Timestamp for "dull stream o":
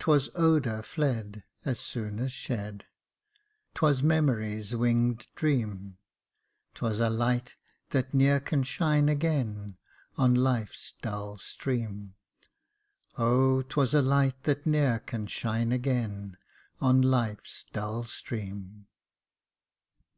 11.00-13.54